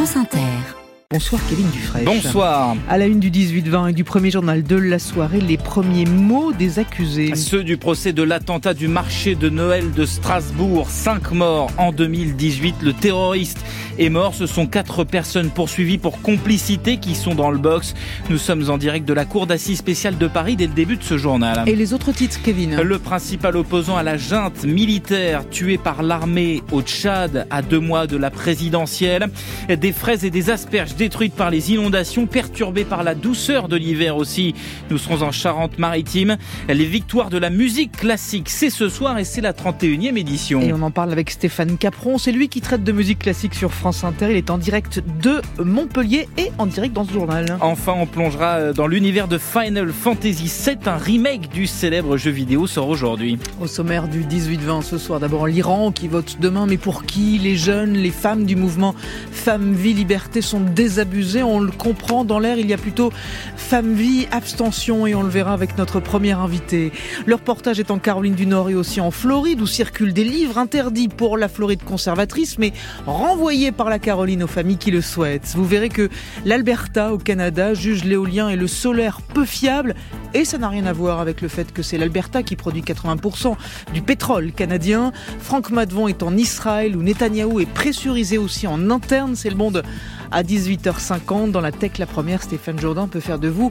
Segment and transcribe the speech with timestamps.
[0.00, 0.79] France Inter.
[1.12, 2.04] Bonsoir Kevin Dufresne.
[2.04, 2.76] Bonsoir.
[2.88, 6.52] À la une du 18-20 et du premier journal de la soirée, les premiers mots
[6.52, 7.34] des accusés.
[7.34, 10.88] Ceux du procès de l'attentat du marché de Noël de Strasbourg.
[10.88, 12.76] Cinq morts en 2018.
[12.82, 13.58] Le terroriste
[13.98, 14.36] est mort.
[14.36, 17.94] Ce sont quatre personnes poursuivies pour complicité qui sont dans le box.
[18.28, 21.02] Nous sommes en direct de la cour d'assises spéciale de Paris dès le début de
[21.02, 21.68] ce journal.
[21.68, 22.80] Et les autres titres, Kevin?
[22.80, 28.06] Le principal opposant à la junte militaire tué par l'armée au Tchad à deux mois
[28.06, 29.28] de la présidentielle.
[29.68, 34.18] Des fraises et des asperges détruites par les inondations, perturbées par la douceur de l'hiver
[34.18, 34.54] aussi.
[34.90, 36.36] Nous serons en Charente-Maritime.
[36.68, 40.60] Les victoires de la musique classique, c'est ce soir et c'est la 31e édition.
[40.60, 42.18] Et on en parle avec Stéphane Capron.
[42.18, 44.26] C'est lui qui traite de musique classique sur France Inter.
[44.30, 47.56] Il est en direct de Montpellier et en direct dans ce journal.
[47.62, 50.76] Enfin, on plongera euh, dans l'univers de Final Fantasy VII.
[50.84, 53.38] Un remake du célèbre jeu vidéo sort aujourd'hui.
[53.58, 57.38] Au sommaire du 18-20 ce soir, d'abord l'Iran qui vote demain, mais pour qui?
[57.38, 58.94] Les jeunes, les femmes du mouvement
[59.32, 61.44] Femmes, Vie, Liberté sont désabusées.
[61.44, 63.12] On le comprend dans l'air, il y a plutôt
[63.56, 66.90] Femmes, Vie, abstention et on le verra avec notre première invitée.
[67.26, 70.58] Le reportage est en Caroline du Nord et aussi en Floride où circulent des livres
[70.58, 72.72] interdits pour la Floride conservatrice mais
[73.06, 75.52] renvoyés par la Caroline aux familles qui le souhaitent.
[75.54, 76.08] Vous verrez que
[76.44, 79.94] l'Alberta au Canada juge l'éolien et le solaire peu fiables
[80.34, 83.54] et ça n'a rien à voir avec le fait que c'est l'Alberta qui produit 80%
[83.94, 85.12] du pétrole canadien.
[85.38, 89.36] Franck Madvon est en Israël où Netanyahou est pressurisé aussi en interne.
[89.36, 89.84] C'est le monde
[90.30, 91.50] à 18h50.
[91.50, 93.70] Dans la tech, la première, Stéphane Jourdain peut faire de vous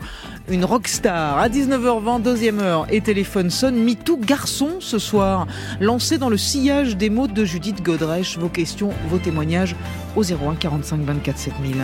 [0.49, 1.37] une rockstar.
[1.37, 3.83] À 19h20, deuxième heure, et téléphone sonne.
[3.83, 5.47] MeToo garçon ce soir,
[5.79, 8.37] lancé dans le sillage des mots de Judith Godrèche.
[8.37, 9.75] Vos questions, vos témoignages
[10.15, 11.75] au 01 45 24 7000.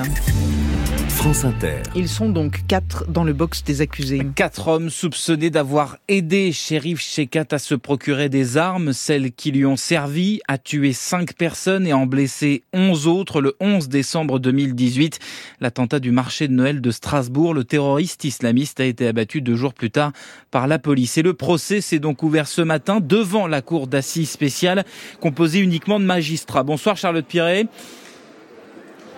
[1.10, 1.82] France Inter.
[1.96, 4.22] Ils sont donc quatre dans le box des accusés.
[4.36, 9.66] Quatre hommes soupçonnés d'avoir aidé Shérif Shekat à se procurer des armes, celles qui lui
[9.66, 15.20] ont servi, à tuer cinq personnes et en blesser onze autres le 11 décembre 2018.
[15.62, 19.74] L'attentat du marché de Noël de Strasbourg, le terroriste islamiste a été abattu deux jours
[19.74, 20.12] plus tard
[20.52, 21.18] par la police.
[21.18, 24.86] Et le procès s'est donc ouvert ce matin devant la cour d'assises spéciale
[25.20, 26.64] composée uniquement de magistrats.
[26.64, 27.68] Bonsoir Charlotte Piret.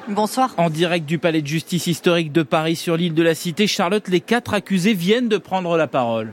[0.09, 0.53] Bonsoir.
[0.57, 4.07] En direct du palais de justice historique de Paris sur l'île de la Cité, Charlotte,
[4.07, 6.31] les quatre accusés viennent de prendre la parole.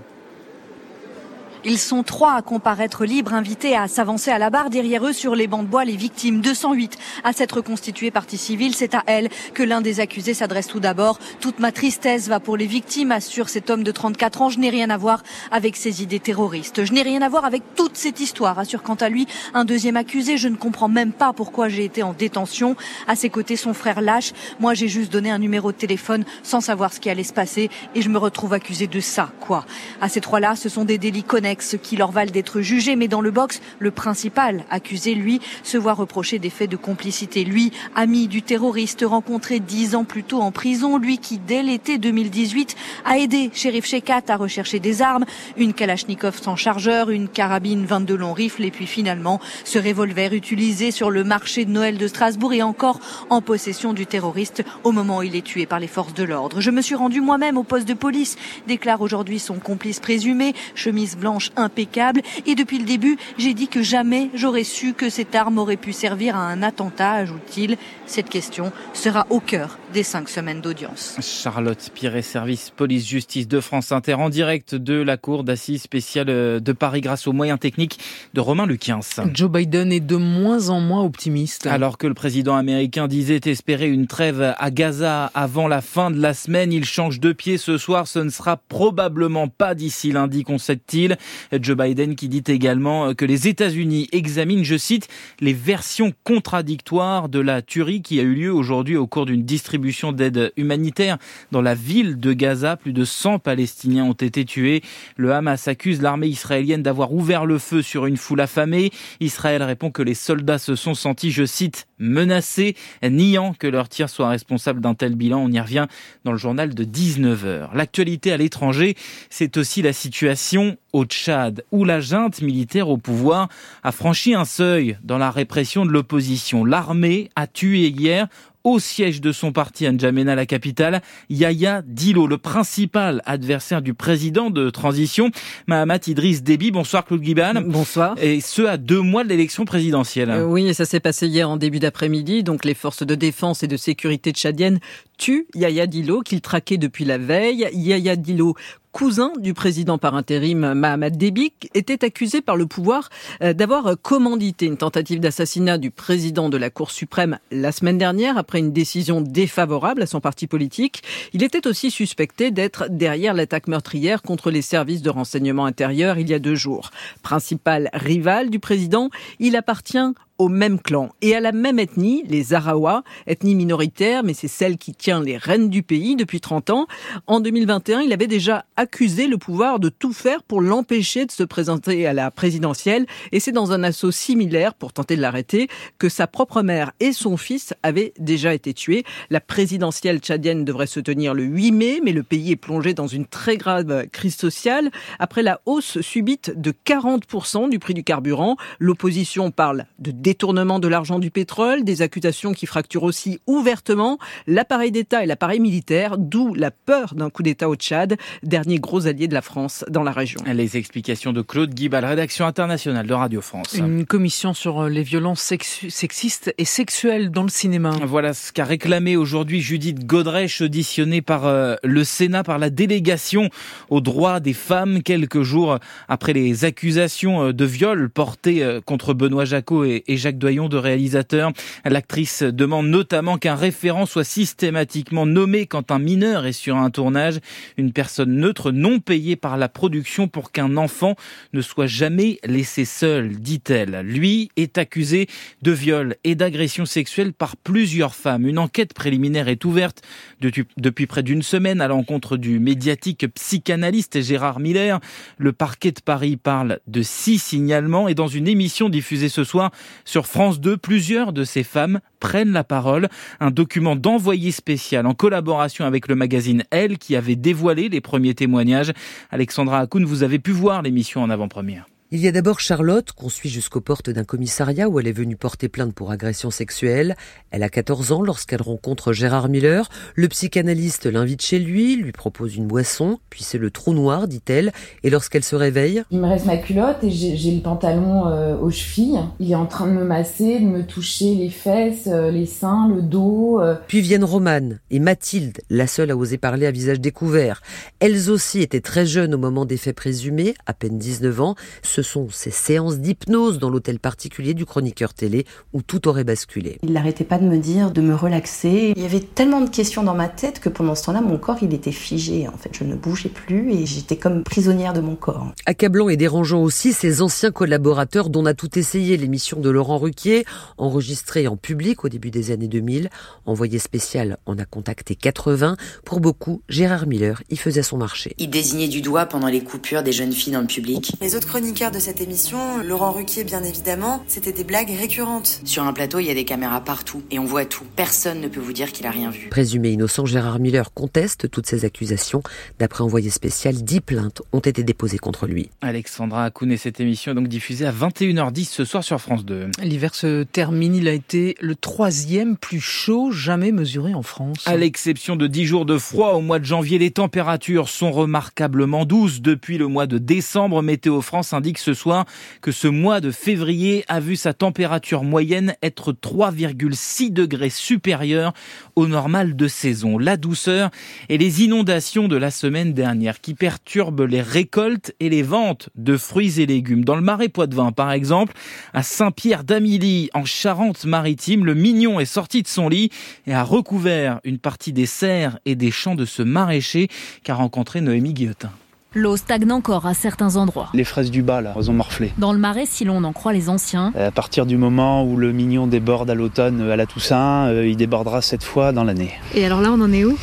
[1.66, 4.68] Ils sont trois à comparaître libres, invités à s'avancer à la barre.
[4.68, 6.42] Derrière eux, sur les bancs de bois, les victimes.
[6.42, 8.74] 208 à s'être constituées partie civile.
[8.74, 11.18] C'est à elles que l'un des accusés s'adresse tout d'abord.
[11.40, 14.50] Toute ma tristesse va pour les victimes, assure cet homme de 34 ans.
[14.50, 16.84] Je n'ai rien à voir avec ces idées terroristes.
[16.84, 19.96] Je n'ai rien à voir avec toute cette histoire, assure quant à lui un deuxième
[19.96, 20.36] accusé.
[20.36, 22.76] Je ne comprends même pas pourquoi j'ai été en détention.
[23.08, 24.34] À ses côtés, son frère lâche.
[24.60, 27.70] Moi, j'ai juste donné un numéro de téléphone sans savoir ce qui allait se passer
[27.94, 29.64] et je me retrouve accusé de ça, quoi?
[30.02, 33.20] À ces trois-là, ce sont des délits connexes qui leur valent d'être jugés, mais dans
[33.20, 37.44] le box, le principal accusé, lui, se voit reprocher des faits de complicité.
[37.44, 41.98] Lui, ami du terroriste rencontré dix ans plus tôt en prison, lui qui, dès l'été
[41.98, 45.24] 2018, a aidé Shérif Shekat à rechercher des armes,
[45.56, 50.90] une Kalachnikov sans chargeur, une carabine 22 longs rifles, et puis finalement, ce revolver utilisé
[50.90, 53.00] sur le marché de Noël de Strasbourg et encore
[53.30, 56.60] en possession du terroriste au moment où il est tué par les forces de l'ordre.
[56.60, 61.16] Je me suis rendu moi-même au poste de police, déclare aujourd'hui son complice présumé, chemise
[61.16, 62.22] blanche impeccable.
[62.46, 65.92] Et depuis le début, j'ai dit que jamais j'aurais su que cette arme aurait pu
[65.92, 67.76] servir à un attentat, ajoute-t-il.
[68.06, 71.16] Cette question sera au cœur des cinq semaines d'audience.
[71.20, 76.72] Charlotte Piret, service police-justice de France Inter, en direct de la cour d'assises spéciale de
[76.72, 77.98] Paris grâce aux moyens techniques
[78.34, 79.00] de Romain Luquins.
[79.32, 81.66] Joe Biden est de moins en moins optimiste.
[81.66, 86.20] Alors que le président américain disait espérer une trêve à Gaza avant la fin de
[86.20, 88.06] la semaine, il change de pied ce soir.
[88.06, 91.16] Ce ne sera probablement pas d'ici lundi, concède-t-il.
[91.52, 95.08] Joe Biden qui dit également que les États-Unis examinent, je cite,
[95.40, 100.12] les versions contradictoires de la tuerie qui a eu lieu aujourd'hui au cours d'une distribution
[100.12, 101.18] d'aide humanitaire
[101.52, 102.76] dans la ville de Gaza.
[102.76, 104.82] Plus de 100 Palestiniens ont été tués.
[105.16, 108.90] Le Hamas accuse l'armée israélienne d'avoir ouvert le feu sur une foule affamée.
[109.20, 114.08] Israël répond que les soldats se sont sentis, je cite, menacés, niant que leur tir
[114.08, 115.40] soit responsable d'un tel bilan.
[115.40, 115.86] On y revient
[116.24, 117.74] dans le journal de 19h.
[117.74, 118.96] L'actualité à l'étranger,
[119.30, 123.48] c'est aussi la situation au Tchad, où la junte militaire au pouvoir
[123.82, 126.64] a franchi un seuil dans la répression de l'opposition.
[126.64, 128.28] L'armée a tué hier
[128.64, 133.92] au siège de son parti à N'Djamena, la capitale, Yahya Dilo, le principal adversaire du
[133.92, 135.30] président de transition,
[135.66, 136.70] Mahamat Idriss Déby.
[136.70, 137.62] Bonsoir Claude Guibal.
[137.66, 138.14] Bonsoir.
[138.20, 140.30] Et ce, à deux mois de l'élection présidentielle.
[140.30, 142.42] Euh, oui, et ça s'est passé hier en début d'après-midi.
[142.42, 144.80] Donc les forces de défense et de sécurité tchadiennes
[145.18, 147.68] tuent Yahya Dilo, qu'il traquait depuis la veille.
[147.74, 148.54] Yahya Dilo
[148.94, 153.10] cousin du président par intérim Mahamad Déby, était accusé par le pouvoir
[153.42, 158.38] euh, d'avoir commandité une tentative d'assassinat du président de la Cour suprême la semaine dernière
[158.38, 161.02] après une décision défavorable à son parti politique.
[161.32, 166.30] Il était aussi suspecté d'être derrière l'attaque meurtrière contre les services de renseignement intérieur il
[166.30, 166.92] y a deux jours.
[167.24, 169.10] Principal rival du président,
[169.40, 169.98] il appartient
[170.38, 174.78] au même clan et à la même ethnie, les Arawa, ethnie minoritaire, mais c'est celle
[174.78, 176.86] qui tient les rênes du pays depuis 30 ans.
[177.26, 181.44] En 2021, il avait déjà accusé le pouvoir de tout faire pour l'empêcher de se
[181.44, 186.08] présenter à la présidentielle et c'est dans un assaut similaire pour tenter de l'arrêter que
[186.08, 189.04] sa propre mère et son fils avaient déjà été tués.
[189.30, 193.06] La présidentielle tchadienne devrait se tenir le 8 mai, mais le pays est plongé dans
[193.06, 198.56] une très grave crise sociale après la hausse subite de 40% du prix du carburant.
[198.78, 204.90] L'opposition parle de détournement de l'argent du pétrole, des accusations qui fracturent aussi ouvertement l'appareil
[204.90, 209.28] d'État et l'appareil militaire, d'où la peur d'un coup d'État au Tchad, dernier gros allié
[209.28, 210.40] de la France dans la région.
[210.46, 213.74] Les explications de Claude Guibal, rédaction internationale de Radio France.
[213.74, 217.92] Une commission sur les violences sexistes et sexuelles dans le cinéma.
[218.06, 223.50] Voilà ce qu'a réclamé aujourd'hui Judith Godrèche, auditionnée par euh, le Sénat, par la délégation
[223.90, 225.78] aux droits des femmes, quelques jours
[226.08, 230.68] après les accusations euh, de viol portées euh, contre Benoît Jacot et et Jacques Doyon
[230.68, 231.52] de réalisateur.
[231.84, 237.40] L'actrice demande notamment qu'un référent soit systématiquement nommé quand un mineur est sur un tournage,
[237.76, 241.16] une personne neutre non payée par la production pour qu'un enfant
[241.52, 244.00] ne soit jamais laissé seul, dit-elle.
[244.04, 245.26] Lui est accusé
[245.62, 248.46] de viol et d'agression sexuelle par plusieurs femmes.
[248.46, 250.02] Une enquête préliminaire est ouverte
[250.40, 255.00] depuis près d'une semaine à l'encontre du médiatique psychanalyste Gérard Miller.
[255.38, 259.72] Le parquet de Paris parle de six signalements et dans une émission diffusée ce soir,
[260.04, 263.08] sur France 2, plusieurs de ces femmes prennent la parole.
[263.40, 268.34] Un document d'envoyé spécial en collaboration avec le magazine Elle qui avait dévoilé les premiers
[268.34, 268.92] témoignages.
[269.30, 271.86] Alexandra Hakoun, vous avez pu voir l'émission en avant-première.
[272.14, 275.34] Il y a d'abord Charlotte, qu'on suit jusqu'aux portes d'un commissariat où elle est venue
[275.34, 277.16] porter plainte pour agression sexuelle.
[277.50, 279.88] Elle a 14 ans lorsqu'elle rencontre Gérard Miller.
[280.14, 284.70] Le psychanalyste l'invite chez lui, lui propose une boisson, puis c'est le trou noir, dit-elle.
[285.02, 286.04] Et lorsqu'elle se réveille...
[286.12, 289.18] Il me reste ma culotte et j'ai le pantalon euh, aux chevilles.
[289.40, 292.88] Il est en train de me masser, de me toucher les fesses, euh, les seins,
[292.94, 293.60] le dos.
[293.60, 293.74] Euh.
[293.88, 297.60] Puis viennent Romane et Mathilde, la seule à oser parler à visage découvert.
[297.98, 301.56] Elles aussi étaient très jeunes au moment des faits présumés, à peine 19 ans.
[301.82, 306.78] Ce sont ces séances d'hypnose dans l'hôtel particulier du chroniqueur télé où tout aurait basculé.
[306.82, 308.92] Il n'arrêtait pas de me dire de me relaxer.
[308.96, 311.58] Il y avait tellement de questions dans ma tête que pendant ce temps-là, mon corps,
[311.62, 312.46] il était figé.
[312.46, 315.52] En fait, je ne bougeais plus et j'étais comme prisonnière de mon corps.
[315.66, 319.96] Accablant et dérangeant aussi ses anciens collaborateurs dont on a tout essayé l'émission de Laurent
[319.96, 320.44] Ruquier,
[320.76, 323.08] enregistrée en public au début des années 2000.
[323.46, 325.76] Envoyé spécial en a contacté 80.
[326.04, 328.34] Pour beaucoup, Gérard Miller y faisait son marché.
[328.36, 331.12] Il désignait du doigt pendant les coupures des jeunes filles dans le public.
[331.22, 335.60] Les autres chroniqueurs de cette émission, Laurent Ruquier bien évidemment, c'était des blagues récurrentes.
[335.64, 337.84] Sur un plateau, il y a des caméras partout et on voit tout.
[337.94, 339.48] Personne ne peut vous dire qu'il a rien vu.
[339.48, 342.42] Présumé innocent, Gérard Miller conteste toutes ces accusations.
[342.80, 345.70] D'après envoyé spécial, 10 plaintes ont été déposées contre lui.
[345.82, 349.68] Alexandra Akoun cette émission est donc diffusée à 21h10 ce soir sur France 2.
[349.80, 354.66] L'hiver se termine, il a été le troisième plus chaud jamais mesuré en France.
[354.66, 359.04] À l'exception de 10 jours de froid au mois de janvier, les températures sont remarquablement
[359.04, 360.82] douces depuis le mois de décembre.
[360.82, 362.24] Météo France indique ce soir
[362.60, 368.52] que ce mois de février a vu sa température moyenne être 3,6 degrés supérieure
[368.96, 370.18] au normal de saison.
[370.18, 370.90] La douceur
[371.28, 376.16] et les inondations de la semaine dernière qui perturbent les récoltes et les ventes de
[376.16, 377.04] fruits et légumes.
[377.04, 378.54] Dans le marais Poitevin, par exemple,
[378.92, 383.10] à Saint-Pierre d'Amilly, en Charente-Maritime, le mignon est sorti de son lit
[383.46, 387.08] et a recouvert une partie des serres et des champs de ce maraîcher
[387.42, 388.72] qu'a rencontré Noémie Guillotin.
[389.14, 390.88] L'eau stagne encore à certains endroits.
[390.92, 392.32] Les fraises du bas, là, elles ont morflé.
[392.36, 394.12] Dans le marais, si l'on en croit les anciens.
[394.18, 397.96] À partir du moment où le mignon déborde à l'automne, à la Toussaint, euh, il
[397.96, 399.30] débordera cette fois dans l'année.
[399.54, 400.36] Et alors là, on en est où?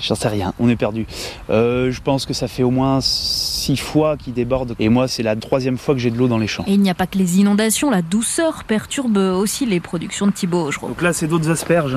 [0.00, 1.06] J'en sais rien, on est perdu.
[1.50, 4.74] Euh, je pense que ça fait au moins six fois qu'il déborde.
[4.78, 6.64] Et moi, c'est la troisième fois que j'ai de l'eau dans les champs.
[6.66, 10.32] Et il n'y a pas que les inondations, la douceur perturbe aussi les productions de
[10.32, 10.70] Thibaut.
[10.80, 11.96] Donc là, c'est d'autres asperges.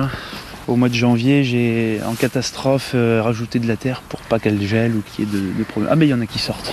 [0.70, 4.62] Au mois de janvier, j'ai en catastrophe euh, rajouté de la terre pour pas qu'elle
[4.62, 5.90] gèle ou qu'il y ait de, problèmes.
[5.92, 6.72] Ah mais il y en a qui sortent.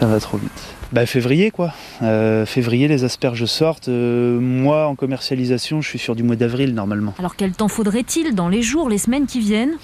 [0.00, 0.50] Ça va trop vite.
[0.90, 1.72] Bah février quoi.
[2.02, 3.86] Euh, février les asperges sortent.
[3.86, 7.14] Euh, moi en commercialisation je suis sur du mois d'avril normalement.
[7.20, 9.76] Alors quel temps faudrait-il dans les jours, les semaines qui viennent?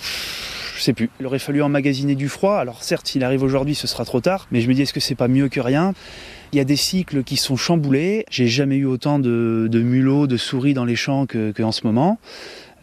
[0.77, 1.11] Je sais plus.
[1.21, 2.57] Il aurait fallu emmagasiner du froid.
[2.57, 4.49] Alors certes, s'il arrive aujourd'hui, ce sera trop tard.
[4.51, 5.95] Mais je me dis, est-ce que c'est pas mieux que rien?
[6.53, 8.25] Il y a des cycles qui sont chamboulés.
[8.31, 12.19] J'ai jamais eu autant de, mulots, de souris dans les champs qu'en ce moment.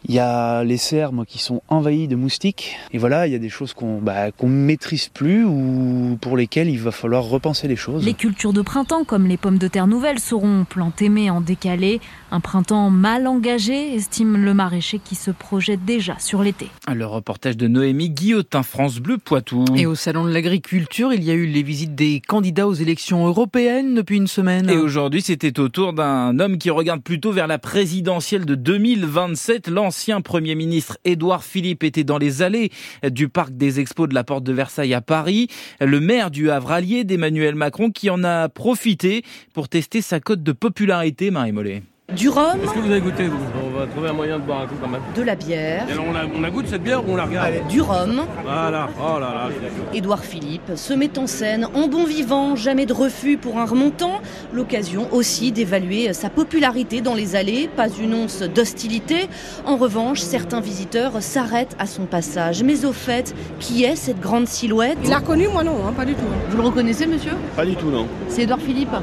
[0.08, 2.76] Il y a les serres moi, qui sont envahies de moustiques.
[2.92, 6.68] Et voilà, il y a des choses qu'on bah, qu'on maîtrise plus ou pour lesquelles
[6.68, 8.04] il va falloir repenser les choses.
[8.04, 12.00] Les cultures de printemps, comme les pommes de terre nouvelles, seront plantées mais en décalé.
[12.30, 16.68] Un printemps mal engagé, estime le maraîcher qui se projette déjà sur l'été.
[16.92, 19.64] Le reportage de Noémie Guillotin, France Bleu Poitou.
[19.76, 23.26] Et au Salon de l'Agriculture, il y a eu les visites des candidats aux élections
[23.26, 24.68] européennes depuis une semaine.
[24.70, 29.68] Et aujourd'hui, c'était au tour d'un homme qui regarde plutôt vers la présidentielle de 2027.
[29.90, 32.70] L'ancien Premier ministre Édouard Philippe était dans les allées
[33.02, 35.48] du parc des expos de la Porte de Versailles à Paris.
[35.80, 40.44] Le maire du Havre allié d'Emmanuel Macron qui en a profité pour tester sa cote
[40.44, 41.82] de popularité, Marie Mollet.
[42.14, 42.60] Du rhum.
[42.62, 43.36] Est-ce que vous avez goûté, vous
[43.80, 45.00] va trouver un moyen de boire un coup quand même.
[45.14, 45.86] De la bière.
[45.90, 48.22] on, a, on cette bière ou on la regarde Du rhum.
[48.44, 49.48] Voilà, oh là là.
[49.94, 54.20] Édouard Philippe se met en scène en bon vivant, jamais de refus pour un remontant.
[54.52, 59.28] L'occasion aussi d'évaluer sa popularité dans les allées, pas une once d'hostilité.
[59.64, 62.62] En revanche, certains visiteurs s'arrêtent à son passage.
[62.62, 64.98] Mais au fait, qui est cette grande silhouette?
[65.04, 66.24] Il l'a reconnu, moi non, hein, pas du tout.
[66.50, 67.32] Vous le reconnaissez, monsieur?
[67.56, 68.06] Pas du tout, non.
[68.28, 68.94] C'est Édouard Philippe.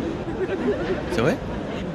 [1.12, 1.38] C'est vrai?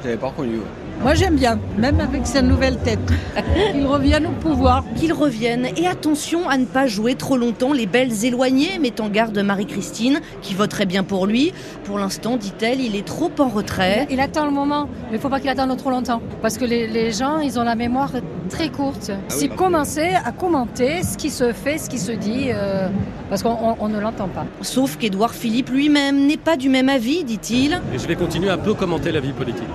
[0.01, 0.59] Je l'avais pas reconnu.
[1.03, 2.97] Moi j'aime bien, même avec sa nouvelle tête.
[3.73, 4.85] Qu'il revienne au pouvoir.
[4.95, 5.67] Qu'il revienne.
[5.75, 10.21] Et attention à ne pas jouer trop longtemps les belles éloignées, met en garde Marie-Christine,
[10.41, 11.51] qui voterait bien pour lui.
[11.83, 14.07] Pour l'instant, dit-elle, il est trop en retrait.
[14.09, 16.21] Il attend le moment, mais il ne faut pas qu'il attende trop longtemps.
[16.41, 18.11] Parce que les, gens, ils ont la mémoire
[18.49, 19.11] très courte.
[19.11, 22.87] Ah C'est commencer à commenter ce qui se fait, ce qui se dit, euh,
[23.29, 24.45] parce qu'on ne l'entend pas.
[24.61, 27.81] Sauf qu'Édouard Philippe lui-même n'est pas du même avis, dit-il.
[27.93, 29.67] Et je vais continuer à peu commenter la vie politique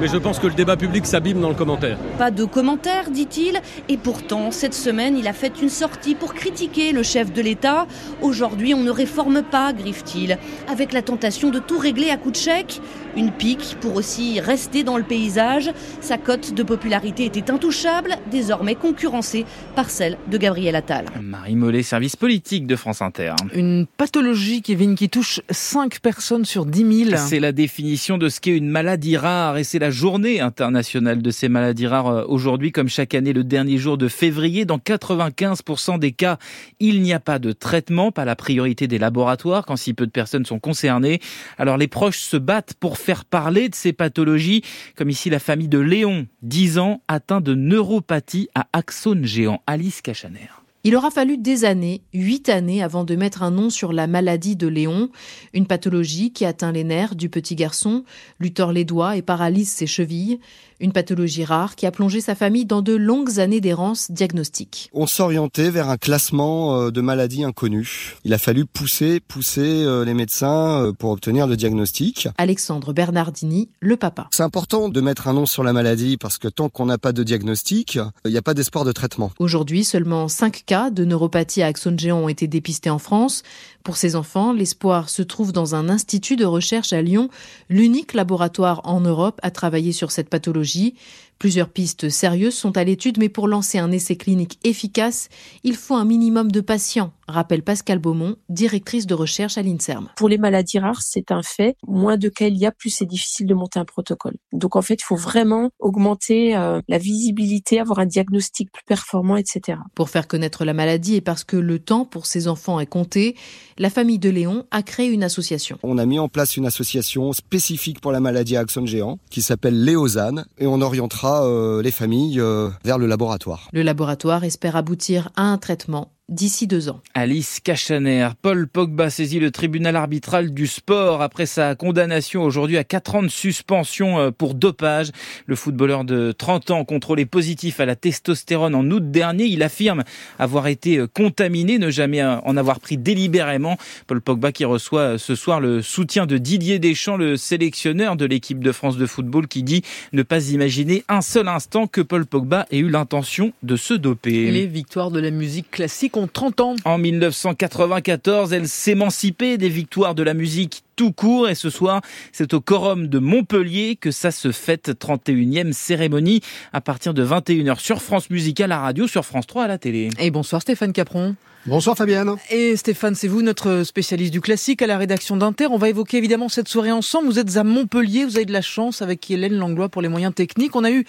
[0.00, 1.98] mais je pense que le débat public s'abîme dans le commentaire.
[2.18, 6.92] Pas de commentaire, dit-il, et pourtant, cette semaine, il a fait une sortie pour critiquer
[6.92, 7.86] le chef de l'État.
[8.20, 10.38] Aujourd'hui, on ne réforme pas, griffe-t-il,
[10.68, 12.80] avec la tentation de tout régler à coup de chèque.
[13.16, 15.70] Une pique pour aussi rester dans le paysage.
[16.02, 21.06] Sa cote de popularité était intouchable, désormais concurrencée par celle de Gabriel Attal.
[21.22, 23.32] Marie Mollet, service politique de France Inter.
[23.54, 27.16] Une pathologie, Kevin, qui touche 5 personnes sur 10 000.
[27.16, 31.30] C'est la définition de ce qu'est une maladie rare et c'est la journée internationale de
[31.30, 34.66] ces maladies rares euh, aujourd'hui, comme chaque année le dernier jour de février.
[34.66, 36.36] Dans 95% des cas,
[36.80, 40.10] il n'y a pas de traitement, pas la priorité des laboratoires quand si peu de
[40.10, 41.20] personnes sont concernées.
[41.56, 44.62] Alors les proches se battent pour faire parler de ces pathologies,
[44.96, 49.62] comme ici la famille de Léon, 10 ans, atteint de neuropathie à axone géant.
[49.68, 50.65] Alice Cachaner.
[50.86, 54.54] Il aura fallu des années, huit années, avant de mettre un nom sur la maladie
[54.54, 55.10] de Léon,
[55.52, 58.04] une pathologie qui atteint les nerfs du petit garçon,
[58.38, 60.38] lui tord les doigts et paralyse ses chevilles
[60.80, 64.90] une pathologie rare qui a plongé sa famille dans de longues années d'errance diagnostique.
[64.92, 68.16] On s'orientait vers un classement euh, de maladies inconnues.
[68.24, 72.28] Il a fallu pousser, pousser euh, les médecins euh, pour obtenir le diagnostic.
[72.36, 74.28] Alexandre Bernardini, le papa.
[74.32, 77.12] C'est important de mettre un nom sur la maladie parce que tant qu'on n'a pas
[77.12, 79.30] de diagnostic, il n'y a pas d'espoir de traitement.
[79.38, 83.42] Aujourd'hui, seulement 5 cas de neuropathie à axone géant ont été dépistés en France.
[83.82, 87.28] Pour ces enfants, l'espoir se trouve dans un institut de recherche à Lyon,
[87.68, 90.94] l'unique laboratoire en Europe à travailler sur cette pathologie.
[91.38, 95.28] Plusieurs pistes sérieuses sont à l'étude, mais pour lancer un essai clinique efficace,
[95.64, 100.08] il faut un minimum de patients, rappelle Pascal Beaumont, directrice de recherche à l'INSERM.
[100.16, 101.76] Pour les maladies rares, c'est un fait.
[101.86, 104.36] Moins de cas il y a, plus c'est difficile de monter un protocole.
[104.52, 109.36] Donc en fait, il faut vraiment augmenter euh, la visibilité, avoir un diagnostic plus performant,
[109.36, 109.78] etc.
[109.94, 113.36] Pour faire connaître la maladie et parce que le temps pour ces enfants est compté,
[113.76, 115.78] la famille de Léon a créé une association.
[115.82, 119.42] On a mis en place une association spécifique pour la maladie à axone géant qui
[119.42, 123.68] s'appelle Léozane et on orientera euh, les familles euh, vers le laboratoire.
[123.72, 127.00] Le laboratoire espère aboutir à un traitement d'ici deux ans.
[127.14, 132.84] Alice Cachaner, Paul Pogba saisit le tribunal arbitral du sport après sa condamnation aujourd'hui à
[132.84, 135.12] quatre ans de suspension euh, pour dopage.
[135.46, 140.02] Le footballeur de 30 ans contrôlé positif à la testostérone en août dernier, il affirme
[140.40, 143.76] avoir été euh, contaminé, ne jamais euh, en avoir pris délibérément.
[144.08, 148.64] Paul Pogba qui reçoit ce soir le soutien de Didier Deschamps, le sélectionneur de l'équipe
[148.64, 152.66] de France de football qui dit ne pas imaginer un seul instant que Paul Pogba
[152.72, 154.50] ait eu l'intention de se doper.
[154.50, 156.76] Les victoires de la musique classique 30 ans.
[156.86, 162.00] En 1994, elle s'émancipait des victoires de la musique tout court et ce soir,
[162.32, 166.40] c'est au Corum de Montpellier que ça se fête 31e cérémonie
[166.72, 169.78] à partir de 21h sur France Musique à la radio, sur France 3 à la
[169.78, 170.08] télé.
[170.18, 171.36] Et bonsoir Stéphane Capron.
[171.66, 172.36] Bonsoir Fabienne.
[172.50, 175.66] Et Stéphane, c'est vous notre spécialiste du classique à la rédaction d'Inter.
[175.66, 177.26] On va évoquer évidemment cette soirée ensemble.
[177.26, 180.32] Vous êtes à Montpellier, vous avez de la chance avec Hélène Langlois pour les moyens
[180.32, 180.76] techniques.
[180.76, 181.04] On a eu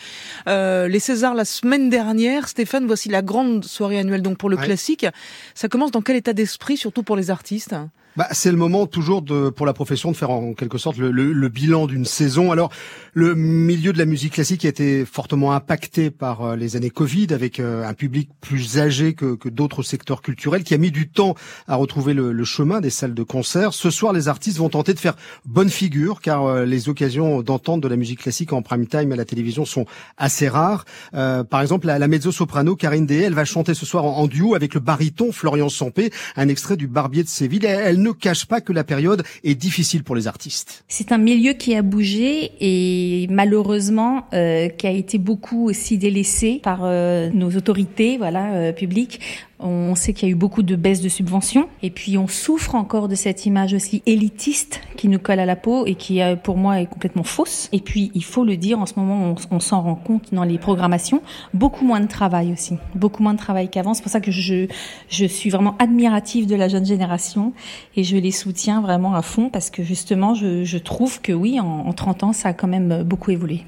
[0.48, 2.48] euh, les Césars la semaine dernière.
[2.48, 5.06] Stéphane, voici la grande soirée annuelle donc pour le classique.
[5.54, 7.76] Ça commence dans quel état d'esprit, surtout pour les artistes?
[8.18, 11.12] Bah, C'est le moment toujours de, pour la profession de faire en quelque sorte le,
[11.12, 12.52] le, le bilan d'une saison.
[12.52, 12.72] Alors,
[13.14, 17.28] le milieu de la musique classique a été fortement impacté par euh, les années Covid,
[17.32, 21.10] avec euh, un public plus âgé que, que d'autres secteurs culturels, qui a mis du
[21.10, 21.36] temps
[21.68, 23.74] à retrouver le, le, chemin des salles de concert.
[23.74, 27.84] Ce soir, les artistes vont tenter de faire bonne figure, car euh, les occasions d'entendre
[27.84, 29.86] de la musique classique en prime time à la télévision sont
[30.18, 30.86] assez rares.
[31.14, 34.56] Euh, par exemple, la, la mezzo-soprano Karine Dehé, elle va chanter ce soir en, duo
[34.56, 37.66] avec le baryton Florian Sampé, un extrait du Barbier de Séville.
[38.08, 40.84] Ne cache pas que la période est difficile pour les artistes.
[40.88, 46.60] C'est un milieu qui a bougé et malheureusement euh, qui a été beaucoup aussi délaissé
[46.64, 49.20] par euh, nos autorités voilà euh, publiques
[49.60, 52.76] on sait qu'il y a eu beaucoup de baisses de subventions et puis on souffre
[52.76, 56.36] encore de cette image aussi élitiste qui nous colle à la peau et qui euh,
[56.36, 57.70] pour moi est complètement fausse.
[57.72, 60.60] Et puis il faut le dire, en ce moment on, s'en rend compte dans les
[60.60, 61.22] programmations,
[61.54, 63.94] beaucoup moins de travail aussi, beaucoup moins de travail qu'avant.
[63.94, 64.68] C'est pour ça que je,
[65.10, 67.54] je suis vraiment admirative de la jeune génération
[67.96, 71.60] et je les soutiens vraiment à fond parce que justement je, je trouve que oui,
[71.60, 73.64] en, en 30 ans ça a quand même beaucoup évolué.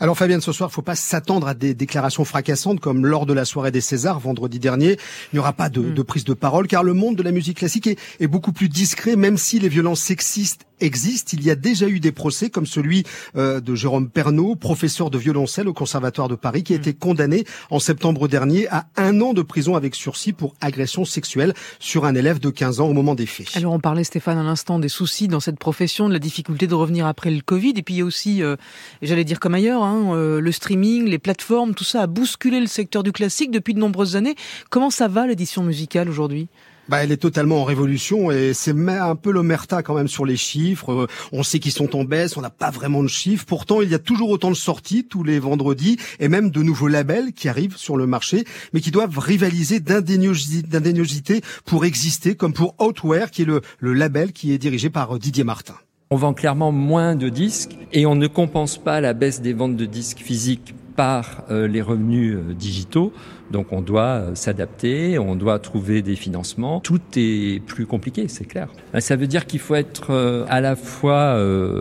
[0.00, 3.26] Alors Fabienne, ce soir, il ne faut pas s'attendre à des déclarations fracassantes comme lors
[3.26, 4.92] de la soirée des Césars vendredi dernier.
[5.32, 5.94] Il n'y aura pas de, mm.
[5.94, 8.68] de, prise de parole car le monde de la musique classique est, est beaucoup plus
[8.68, 11.36] discret, même si les violences sexistes existent.
[11.38, 13.04] Il y a déjà eu des procès comme celui
[13.36, 17.44] euh, de Jérôme Pernaud, professeur de violoncelle au Conservatoire de Paris, qui a été condamné
[17.70, 22.14] en septembre dernier à un an de prison avec sursis pour agression sexuelle sur un
[22.14, 23.56] élève de 15 ans au moment des faits.
[23.56, 26.74] Alors on parlait Stéphane à l'instant des soucis dans cette profession, de la difficulté de
[26.74, 28.56] revenir après le Covid, et puis il y a aussi, euh,
[29.02, 32.66] j'allais dire comme ailleurs, hein, euh, le streaming, les plateformes, tout ça a bousculé le
[32.66, 34.34] secteur du classique depuis de nombreuses années.
[34.70, 36.48] Comment ça va l'édition musicale aujourd'hui?
[36.88, 40.38] Bah, elle est totalement en révolution et c'est un peu l'omerta quand même sur les
[40.38, 40.92] chiffres.
[40.92, 43.44] Euh, on sait qu'ils sont en baisse, on n'a pas vraiment de chiffres.
[43.46, 46.88] Pourtant, il y a toujours autant de sorties tous les vendredis et même de nouveaux
[46.88, 52.74] labels qui arrivent sur le marché, mais qui doivent rivaliser d'indéniosité pour exister, comme pour
[52.80, 55.74] Outwear, qui est le, le label qui est dirigé par euh, Didier Martin.
[56.10, 59.76] On vend clairement moins de disques et on ne compense pas la baisse des ventes
[59.76, 63.12] de disques physiques par euh, les revenus euh, digitaux.
[63.52, 66.80] Donc on doit euh, s'adapter, on doit trouver des financements.
[66.80, 68.66] Tout est plus compliqué, c'est clair.
[68.98, 71.38] Ça veut dire qu'il faut être à la fois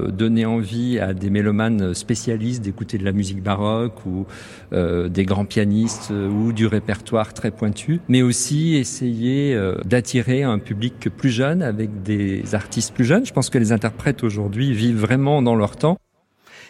[0.10, 4.26] donner envie à des mélomanes spécialistes d'écouter de la musique baroque ou
[4.72, 11.32] des grands pianistes ou du répertoire très pointu, mais aussi essayer d'attirer un public plus
[11.32, 13.26] jeune avec des artistes plus jeunes.
[13.26, 15.98] Je pense que les interprètes aujourd'hui vivent vraiment dans leur temps.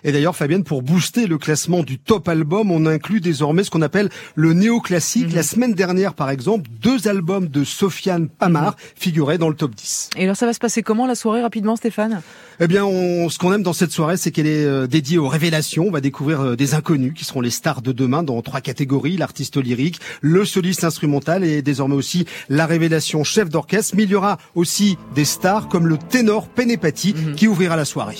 [0.04, 3.82] Et d'ailleurs, Fabienne, pour booster le classement du top album, on inclut désormais ce qu'on
[3.82, 5.32] appelle le néoclassique.
[5.32, 5.36] Mmh.
[5.36, 8.76] La semaine dernière, par exemple, deux albums de Sofiane Pamar mmh.
[8.96, 10.12] figuraient dans le top 10.
[10.18, 12.22] Et alors, ça va se passer comment la soirée rapidement, Stéphane?
[12.60, 15.28] Eh bien, on, ce qu'on aime dans cette soirée, c'est qu'elle est euh, dédiée aux
[15.28, 15.86] révélations.
[15.88, 19.18] On va découvrir euh, des inconnus qui seront les stars de demain dans trois catégories
[19.18, 23.96] l'artiste lyrique, le soliste instrumental et désormais aussi la révélation chef d'orchestre.
[23.96, 27.36] Mais il y aura aussi des stars comme le ténor Penepati mmh.
[27.36, 28.18] qui ouvrira la soirée.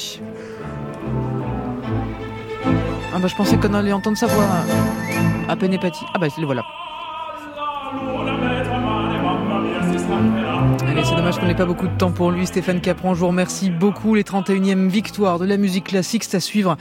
[3.14, 4.46] Ah bah je pensais qu'on allait entendre sa voix
[5.48, 6.06] à peine épathie.
[6.14, 6.66] Ah bah le voilà.
[11.04, 12.48] C'est dommage qu'on n'ait pas beaucoup de temps pour lui.
[12.48, 14.16] Stéphane Capron, je vous remercie beaucoup.
[14.16, 16.76] Les 31e victoires de la musique classique, c'est à suivre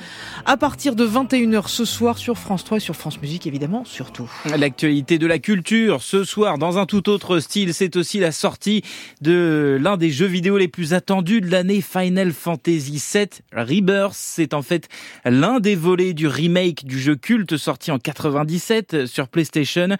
[0.46, 4.28] à partir de 21h ce soir sur France 3 et sur France Musique, évidemment, surtout.
[4.56, 8.82] L'actualité de la culture, ce soir, dans un tout autre style, c'est aussi la sortie
[9.20, 14.14] de l'un des jeux vidéo les plus attendus de l'année, Final Fantasy VII Rebirth.
[14.14, 14.88] C'est en fait
[15.24, 19.96] l'un des volets du remake du jeu culte sorti en 97 sur PlayStation.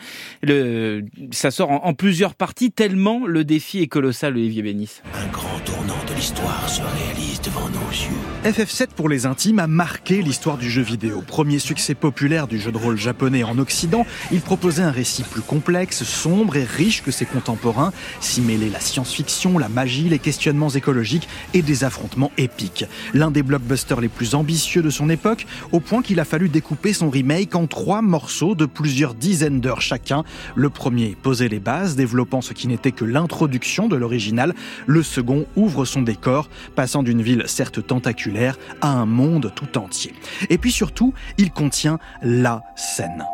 [1.32, 5.02] Ça sort en, plusieurs parties, tellement le défi est colossal, Olivier Bénis.
[5.14, 8.16] Un grand tournant l'histoire se réalise devant nos yeux.
[8.44, 11.22] FF7 pour les intimes a marqué l'histoire du jeu vidéo.
[11.26, 15.42] Premier succès populaire du jeu de rôle japonais en Occident, il proposait un récit plus
[15.42, 20.70] complexe, sombre et riche que ses contemporains, s'y mêlait la science-fiction, la magie, les questionnements
[20.70, 22.86] écologiques et des affrontements épiques.
[23.12, 26.94] L'un des blockbusters les plus ambitieux de son époque, au point qu'il a fallu découper
[26.94, 30.24] son remake en trois morceaux de plusieurs dizaines d'heures chacun.
[30.54, 34.54] Le premier posait les bases, développant ce qui n'était que l'introduction de l'original.
[34.86, 40.14] Le second ouvre son décor, passant d'une ville certes tentaculaire à un monde tout entier.
[40.48, 43.24] Et puis surtout, il contient la scène.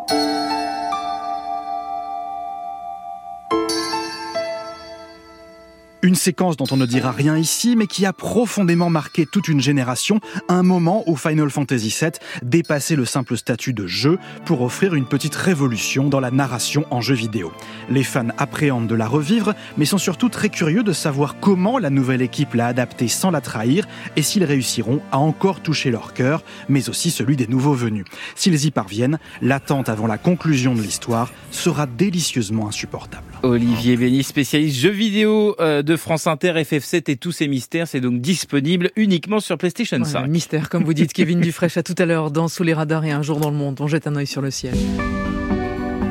[6.04, 9.60] Une séquence dont on ne dira rien ici, mais qui a profondément marqué toute une
[9.60, 12.10] génération, un moment où Final Fantasy VII
[12.42, 17.00] dépassait le simple statut de jeu pour offrir une petite révolution dans la narration en
[17.00, 17.52] jeu vidéo.
[17.88, 21.88] Les fans appréhendent de la revivre, mais sont surtout très curieux de savoir comment la
[21.88, 23.86] nouvelle équipe l'a adaptée sans la trahir
[24.16, 28.06] et s'ils réussiront à encore toucher leur cœur, mais aussi celui des nouveaux venus.
[28.34, 33.22] S'ils y parviennent, l'attente avant la conclusion de l'histoire sera délicieusement insupportable.
[33.44, 37.86] Olivier Béni, spécialiste jeux vidéo euh, de France Inter, FF7 et tous ses mystères.
[37.86, 40.26] C'est donc disponible uniquement sur PlayStation 5.
[40.26, 43.10] mystère, comme vous dites, Kevin Dufresne, à tout à l'heure dans Sous les radars et
[43.10, 43.78] un jour dans le monde.
[43.80, 44.74] On jette un œil sur le ciel.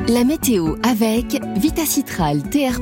[0.08, 2.80] La météo avec Vitacitral TR+,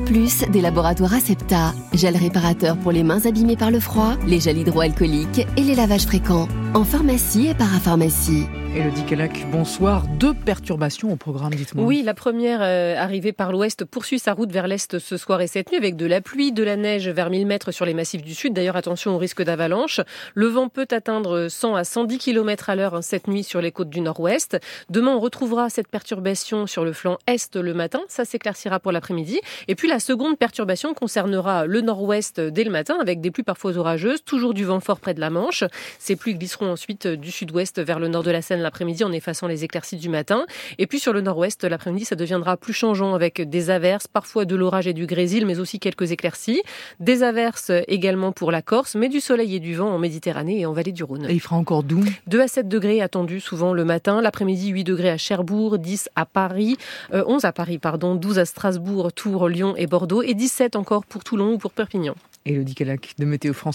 [0.49, 1.71] des laboratoires Acepta.
[1.93, 6.05] Gel réparateur pour les mains abîmées par le froid, les gels hydroalcooliques et les lavages
[6.07, 6.47] fréquents.
[6.73, 8.47] En pharmacie et parapharmacie.
[8.73, 10.05] Elodie Kellac, bonsoir.
[10.17, 11.83] Deux perturbations au programme, dites-moi.
[11.83, 15.47] Oui, la première euh, arrivée par l'ouest poursuit sa route vers l'est ce soir et
[15.47, 18.21] cette nuit avec de la pluie, de la neige vers 1000 mètres sur les massifs
[18.21, 18.53] du sud.
[18.53, 19.99] D'ailleurs, attention au risque d'avalanche.
[20.35, 23.73] Le vent peut atteindre 100 à 110 km à l'heure hein, cette nuit sur les
[23.73, 24.57] côtes du nord-ouest.
[24.89, 28.01] Demain, on retrouvera cette perturbation sur le flanc est le matin.
[28.07, 29.39] Ça s'éclaircira pour l'après-midi.
[29.67, 33.77] Et puis, la seconde perturbation concernera le nord-ouest dès le matin avec des pluies parfois
[33.77, 35.63] orageuses, toujours du vent fort près de la Manche.
[35.99, 39.47] Ces pluies glisseront ensuite du sud-ouest vers le nord de la Seine l'après-midi en effaçant
[39.47, 40.45] les éclaircies du matin.
[40.77, 44.55] Et puis sur le nord-ouest, l'après-midi, ça deviendra plus changeant avec des averses, parfois de
[44.55, 46.61] l'orage et du grésil, mais aussi quelques éclaircies.
[46.99, 50.65] Des averses également pour la Corse, mais du soleil et du vent en Méditerranée et
[50.65, 51.25] en vallée du Rhône.
[51.29, 54.21] Et il fera encore doux 2 à 7 degrés attendus souvent le matin.
[54.21, 56.77] L'après-midi, 8 degrés à Cherbourg, 10 à Paris,
[57.11, 61.05] 11 euh, à Paris, pardon, 12 à Strasbourg, Tours, Lyon et Bordeaux, et 17 encore
[61.05, 62.15] pour Toulon ou pour Perpignan.
[62.45, 63.69] Elodie Calac de Météo France.